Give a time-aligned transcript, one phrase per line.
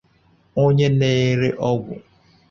[0.63, 1.93] onye na-ere ọgwụ